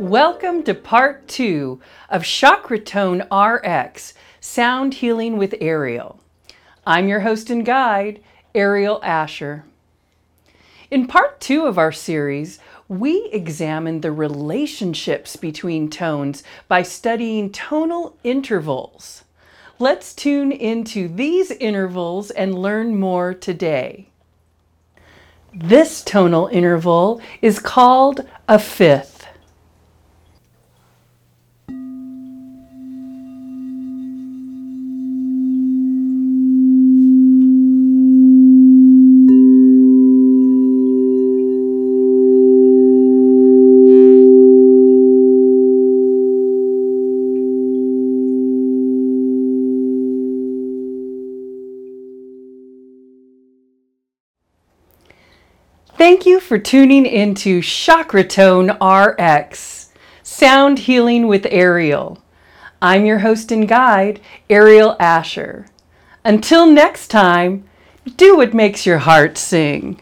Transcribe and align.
Welcome 0.00 0.62
to 0.62 0.72
part 0.72 1.28
two 1.28 1.78
of 2.08 2.22
Chakratone 2.22 3.20
RX 3.30 4.14
Sound 4.40 4.94
Healing 4.94 5.36
with 5.36 5.54
Ariel. 5.60 6.18
I'm 6.86 7.06
your 7.06 7.20
host 7.20 7.50
and 7.50 7.66
guide, 7.66 8.22
Ariel 8.54 8.98
Asher. 9.04 9.66
In 10.90 11.06
part 11.06 11.40
two 11.40 11.66
of 11.66 11.78
our 11.78 11.92
series, 11.92 12.58
we 12.88 13.28
examined 13.32 14.02
the 14.02 14.10
relationships 14.10 15.36
between 15.36 15.88
tones 15.88 16.42
by 16.66 16.82
studying 16.82 17.52
tonal 17.52 18.16
intervals. 18.24 19.22
Let's 19.78 20.12
tune 20.12 20.50
into 20.50 21.06
these 21.06 21.52
intervals 21.52 22.32
and 22.32 22.58
learn 22.58 22.98
more 22.98 23.34
today. 23.34 24.08
This 25.54 26.02
tonal 26.02 26.48
interval 26.48 27.20
is 27.40 27.60
called 27.60 28.28
a 28.48 28.58
fifth. 28.58 29.09
Thank 56.00 56.24
you 56.24 56.40
for 56.40 56.58
tuning 56.58 57.04
into 57.04 57.60
Chakratone 57.60 58.70
RX, 58.80 59.90
Sound 60.22 60.78
Healing 60.78 61.28
with 61.28 61.46
Ariel. 61.50 62.22
I'm 62.80 63.04
your 63.04 63.18
host 63.18 63.52
and 63.52 63.68
guide, 63.68 64.18
Ariel 64.48 64.96
Asher. 64.98 65.66
Until 66.24 66.64
next 66.64 67.08
time, 67.08 67.68
do 68.16 68.34
what 68.34 68.54
makes 68.54 68.86
your 68.86 69.00
heart 69.00 69.36
sing. 69.36 70.00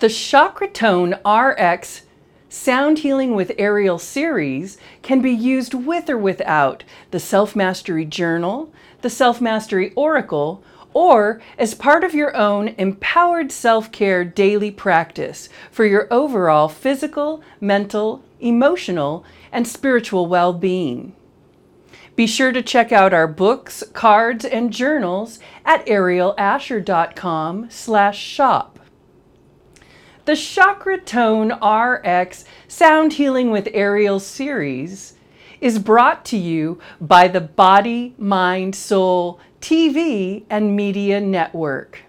The 0.00 0.08
Chakratone 0.08 1.20
RX 1.24 2.02
Sound 2.48 2.98
Healing 2.98 3.36
with 3.36 3.52
Ariel 3.58 4.00
series 4.00 4.76
can 5.02 5.22
be 5.22 5.30
used 5.30 5.72
with 5.72 6.10
or 6.10 6.18
without 6.18 6.82
the 7.12 7.20
Self 7.20 7.54
Mastery 7.54 8.04
Journal, 8.04 8.72
the 9.02 9.10
Self 9.10 9.40
Mastery 9.40 9.92
Oracle, 9.94 10.64
or 10.96 11.42
as 11.58 11.74
part 11.74 12.02
of 12.02 12.14
your 12.14 12.34
own 12.34 12.68
empowered 12.78 13.52
self 13.52 13.92
care 13.92 14.24
daily 14.24 14.70
practice 14.70 15.50
for 15.70 15.84
your 15.84 16.08
overall 16.10 16.70
physical, 16.70 17.42
mental, 17.60 18.24
emotional, 18.40 19.22
and 19.52 19.68
spiritual 19.68 20.24
well 20.24 20.54
being. 20.54 21.14
Be 22.16 22.26
sure 22.26 22.50
to 22.50 22.62
check 22.62 22.92
out 22.92 23.12
our 23.12 23.28
books, 23.28 23.84
cards, 23.92 24.42
and 24.46 24.72
journals 24.72 25.38
at 25.66 25.84
arielasher.com 25.84 27.68
slash 27.68 28.18
shop. 28.18 28.78
The 30.24 30.34
Chakra 30.34 30.98
Tone 30.98 31.52
RX 31.62 32.46
Sound 32.68 33.12
Healing 33.12 33.50
with 33.50 33.68
Ariel 33.74 34.18
series 34.18 35.12
is 35.60 35.78
brought 35.78 36.24
to 36.26 36.38
you 36.38 36.80
by 36.98 37.28
the 37.28 37.42
Body, 37.42 38.14
Mind, 38.16 38.74
Soul 38.74 39.38
TV 39.66 40.44
and 40.48 40.76
Media 40.76 41.20
Network. 41.20 42.05